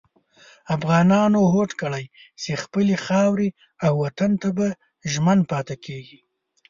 [0.75, 2.05] افغانانو هوډ کړی
[2.41, 3.47] چې خپلې خاورې
[3.85, 4.67] او وطن ته به
[5.11, 6.19] ژمن پاتې کېږي.